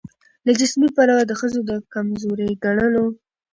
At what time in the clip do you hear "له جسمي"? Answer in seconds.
0.45-0.89